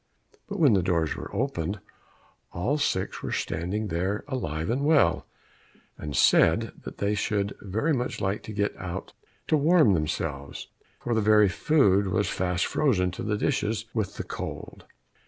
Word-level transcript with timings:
But 0.49 0.57
when 0.59 0.73
the 0.73 0.81
doors 0.81 1.15
were 1.15 1.29
opened, 1.31 1.79
all 2.53 2.79
six 2.79 3.21
were 3.21 3.31
standing 3.31 3.89
there, 3.89 4.23
alive 4.27 4.71
and 4.71 4.83
well, 4.83 5.27
and 5.95 6.15
said 6.15 6.71
that 6.85 6.97
they 6.97 7.13
should 7.13 7.55
very 7.61 7.93
much 7.93 8.19
like 8.19 8.41
to 8.49 8.51
get 8.51 8.75
out 8.77 9.13
to 9.47 9.55
warm 9.55 9.93
themselves, 9.93 10.69
for 10.97 11.13
the 11.13 11.21
very 11.21 11.49
food 11.49 12.07
was 12.07 12.27
fast 12.29 12.65
frozen 12.65 13.11
to 13.11 13.21
the 13.21 13.37
dishes 13.37 13.85
with 13.93 14.15
the 14.17 14.23
cold. 14.23 14.87